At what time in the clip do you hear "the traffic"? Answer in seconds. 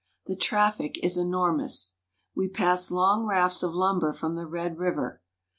0.25-0.97